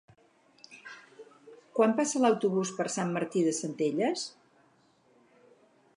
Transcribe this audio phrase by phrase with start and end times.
[1.79, 4.25] Quan passa l'autobús per Sant Martí de Centelles?